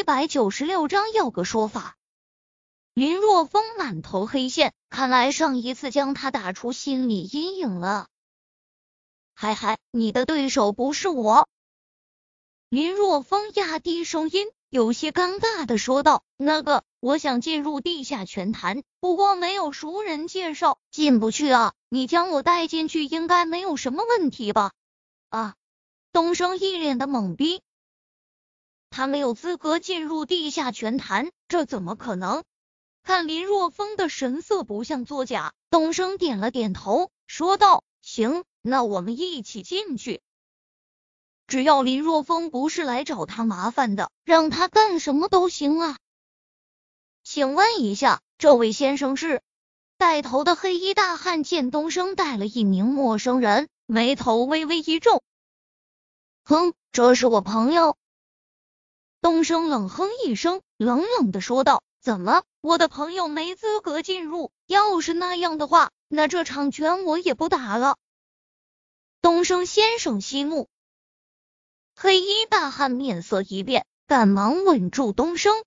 [0.00, 1.98] 一百九十六章要个说法。
[2.94, 8.08] 林若风满头黑线，看来上一次将他打出心理阴影了。
[9.34, 11.50] 嗨嗨，你的对手不是我。
[12.70, 21.74] 林若风压低声音，有些尴尬的说道：“那个，我想进入地下拳坛，不过没有熟人介绍，进不去啊。
[21.90, 24.72] 你将我带进去，应该没有什么问题吧？”
[25.28, 25.56] 啊！
[26.10, 27.60] 东升一脸的懵逼，
[28.90, 32.42] 他没有资格进入地下拳坛，这怎么可能？
[33.02, 40.20] 看林若风的神色不像作假，东升点了点头，说道：“行，那我们一起进去。
[41.46, 45.98] 只要林若风不是来找他麻烦的，让他干什么都行啊。”
[47.24, 49.40] 请问一下，这位先生是？
[49.96, 55.22] 带头的黑衣大汉见东升带了一名陌生人，眉头微微一皱。
[56.44, 57.96] 哼，这是我朋友。
[59.20, 61.82] 东升冷哼一声，冷冷的说道。
[62.00, 64.50] 怎么，我的朋友没资格进入？
[64.66, 67.98] 要是那样的话，那这场拳我也不打了。
[69.20, 70.66] 东升先生息怒，
[71.94, 75.62] 黑衣大汉面色一变，赶忙稳住东升。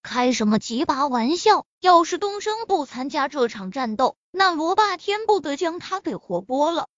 [0.00, 1.66] 开什么鸡巴玩笑？
[1.80, 6.88] 要是东升不参加这场战斗，那罗霸天不得将他给活剥了。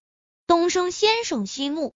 [0.47, 1.95] 东升先生息怒。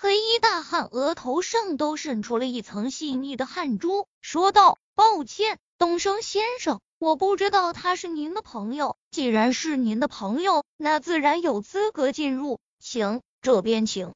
[0.00, 8.96] 黑衣大汉额头上都渗出了一层细腻的汗珠，说道：“抱歉，东升先生，我不知道他是您的朋友。
[9.10, 14.12] 既然是您的朋友，那自然有资格进入，请这边请。”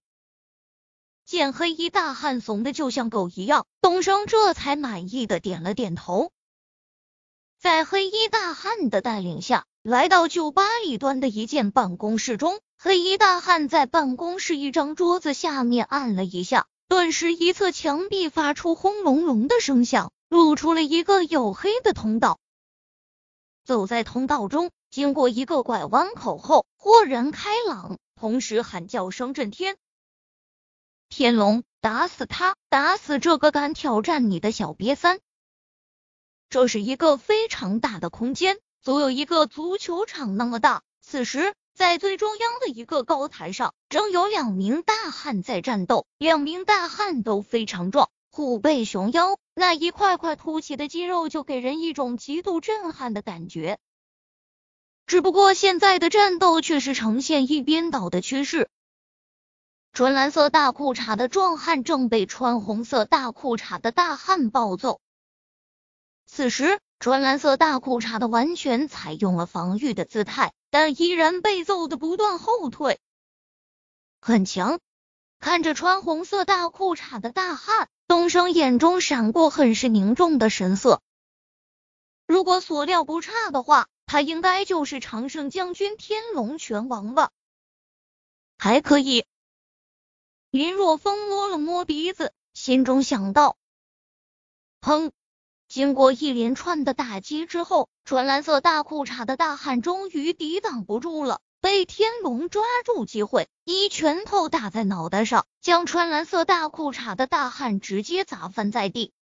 [1.26, 6.30] 见黑衣大汉怂的就像狗一样，东升这才满意的点了点头，
[7.58, 12.60] 在黑衣大汉的带领下，来到酒吧里端的一间办公室中。
[12.84, 22.40] 黑衣大汉在办公室一张桌子下面按了一下，顿时一侧墙壁发出轰隆隆的声响，露出了一个黝黑的通道。
[23.62, 29.76] 走在通道中，经过一个拐弯口后，豁然开朗，同时喊叫声震天。
[31.08, 32.56] 天龙，打死他！
[32.68, 35.20] 打死这个敢挑战你的小瘪三！
[36.50, 40.82] 这是一个非常大的空间，足有一个足球场那么大。
[41.00, 41.54] 此时。
[41.82, 46.06] 在最中央的一个高台上，正有两名大汉在战斗。
[46.16, 53.80] 两名大汉都非常壮，虎背熊腰，那一块块凸起的肌肉就给人一种极度震撼的感觉。
[55.06, 58.70] 只不过现在的战斗却是呈现一边倒的趋势。
[59.92, 65.00] 纯蓝色大裤衩的壮汉正被穿红色大裤衩的大汉暴揍。
[66.26, 70.52] 此时，穿蓝色大裤衩的完全采用了防御的姿态。
[70.70, 73.00] 但依然被揍的不断后退，
[74.20, 74.78] 很强。
[75.40, 81.02] 看着穿红色大裤衩的大汉，东升眼中闪过很是凝重的神色。
[82.24, 87.32] 如果所料不差的话，他应该就是常胜将军天龙拳王吧？
[88.58, 89.26] 还可以。
[90.52, 93.56] 林若风摸了摸鼻子，心中想到：
[94.80, 95.10] 砰。
[95.72, 109.14] 经过一连串的打击之后，穿蓝色大裤衩的大汉终于抵挡不住了，被天龙抓住机会，一拳头打在脑袋上，将穿蓝色大裤衩的大汉直接砸翻在地。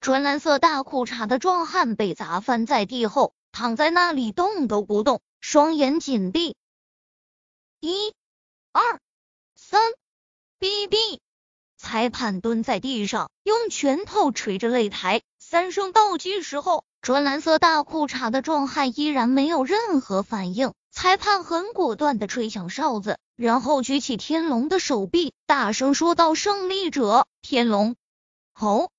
[0.00, 6.56] 穿蓝色大裤衩的壮汉被砸翻在地后，躺在那里动都不动，双眼紧闭。
[7.80, 8.14] 一、
[8.72, 9.00] 二、
[9.54, 9.82] 三，
[10.58, 11.20] 哔哔。
[11.86, 15.22] 裁判蹲在地上，用拳头捶着擂台。
[15.38, 20.72] 三声倒计时后，穿蓝色大裤衩的壮汉依然没有任何反应。
[20.90, 27.94] 裁判很果断的吹响哨子，然后举起天龙的手臂，大声说道：“胜利者，天龙！”
[28.52, 28.90] 吼！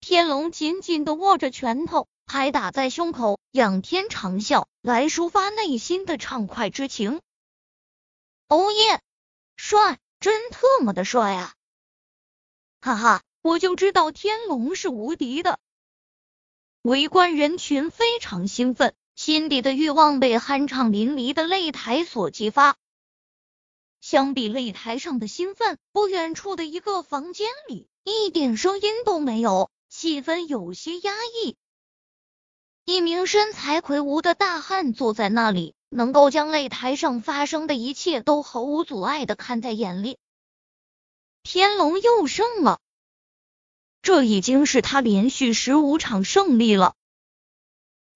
[0.00, 7.20] 天龙紧紧的握着拳头，拍打在胸口，仰天长啸，来抒发内心的畅快之情。
[8.48, 9.02] 哦耶！
[9.56, 11.52] 帅，真特么的帅啊！
[12.82, 15.58] 哈哈，我就知道天龙是无敌的。
[16.80, 22.76] 围观人群非常兴奋，心底的欲望被酣畅淋漓的擂台所激发。
[24.00, 31.12] 相比擂台上的兴奋，不远处的一个房间里一点声音都没有，气氛有些压
[31.44, 31.58] 抑。
[32.86, 40.16] 一名身材魁梧的大汉坐在那里，能够将擂台上发生的一切都毫无阻碍的看在眼里。
[41.42, 42.78] 天龙又胜了。
[44.02, 46.94] 这已经是他连续十五场胜利了。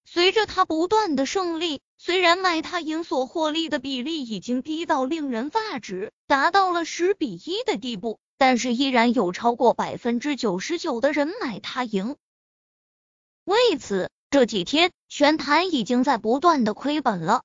[0.05, 12.17] 随着他不断的胜利，虽然买他赢所获利的比例已经低到令人发指，达到了十比一的地步，但是依然有超过百分之九十九的人买他赢。
[13.45, 17.43] 为此，这几天全坛已经在不断的亏本了。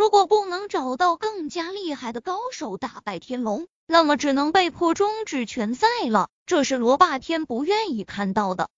[0.00, 6.30] 如果不能找到更加厉害的高手打败天龙，那么只能被迫终止拳赛了。
[6.46, 8.70] 这是罗霸天不愿意看到的。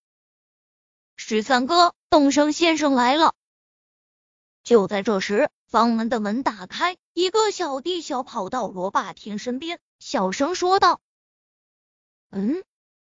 [1.15, 3.37] 十三哥，东升先生来了。
[4.65, 11.01] 就在这时，房门的门打开，一个小弟小跑到罗霸天身边，小声说道
[12.31, 12.65] ：“嗯。”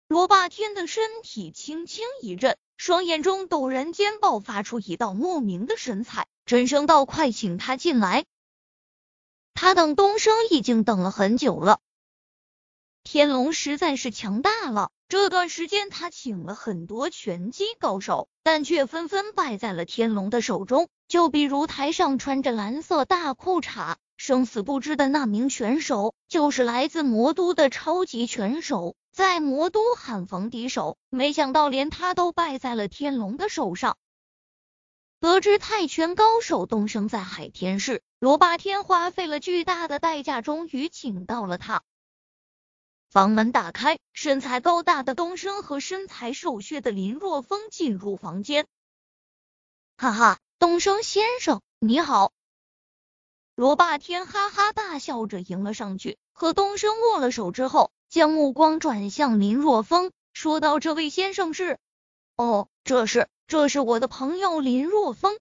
[0.08, 8.24] 罗霸天的身体轻轻一震，双眼中陡然间爆发出一道莫名的神采，真声道：“快请他进来。”
[9.52, 11.80] 他等东升已经等了很久了。
[13.04, 20.88] 天龙实在是强大了，这段时间他请了很多拳击高手，但却纷纷败在了天龙的手中。
[21.06, 23.96] 就比如台上穿着蓝色大裤衩。
[24.20, 33.96] 生死不知的那名选手，就是来自魔都的超级拳手，在魔都罕逢敌手，没想到连他都败在了天龙的手上。
[35.20, 41.82] 得知泰拳高手东升在海天市，罗霸天花费了巨大的代价，终于请到了他。
[43.08, 48.66] 房门打开，身材高大的东升和身材瘦削的林若风进入房间。
[49.96, 52.32] 哈哈，东升先生，你好。
[53.60, 61.76] 罗霸天哈哈大笑着迎了上去，和东升握了手之后，将目光转向林若风，说道：“这位先生是……
[62.38, 65.38] 哦，这是，这是我的朋友林若风。”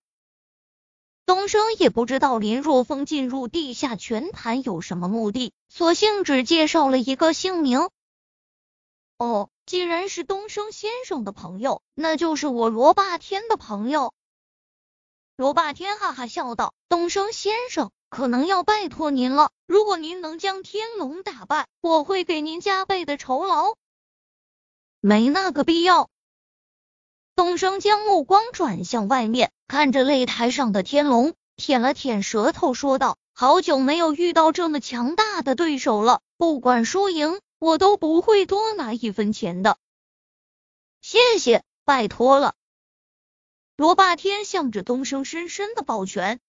[1.25, 7.89] 东升也不知道林若风进入地下拳坛有什么目的，索性只介绍了一个姓名。
[9.17, 14.13] 哦，既然是东升先生的朋友，那就是我罗霸天的朋友。
[15.39, 19.51] 罗霸天哈哈笑道：“东升先生。”可能要拜托您了。
[19.67, 23.75] 如果您能将天龙打败，我会给您加倍的酬劳。
[24.99, 26.09] 没那个必要。
[27.37, 39.77] 东升将目光转向外面，看着擂台上的天龙，舔了舔舌头，说道：“好久没有遇到这么强大的对手了，不管输赢，我都不会多拿一分钱的。”
[40.99, 42.55] 谢谢，拜托了。
[43.79, 46.41] 罗霸天向着东升深深的抱拳。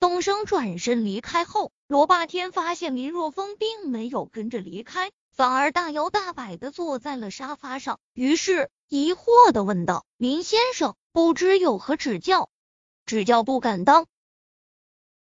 [0.00, 8.00] 东升转身离开后，罗霸天发现林若风并没有跟着离开，反而大摇大摆的坐在了沙发上。
[8.14, 12.48] 于是疑惑的问道：“林先生，不知有何指教
[13.04, 14.06] ？”“指教不敢当。”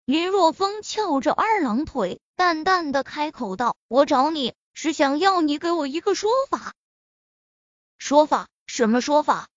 [0.06, 6.74] 林若风翘着二郎腿，淡淡的开口道：“我找你是想要你给我一个说法。
[8.00, 8.48] ”“说法？
[8.66, 9.50] 什么说法？”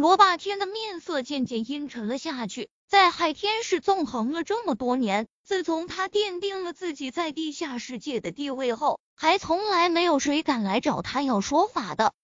[0.00, 2.70] 罗霸天的面色渐渐阴沉了下去。
[2.88, 12.14] 在海天市纵横了这么多年，自从他奠定了自己在地下世界的地位后，还从来没有谁敢来找他要说法的。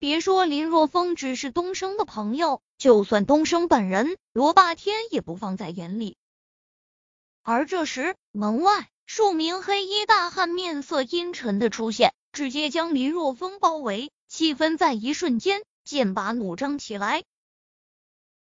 [0.00, 6.16] 别说林若风只是东升的朋友，就算东升本人，罗霸天也不放在眼里。
[7.44, 17.24] 而这时，门外数名黑衣大汉面色阴沉的出现，直接将林若风包围，气氛在一瞬间剑拔弩张起来。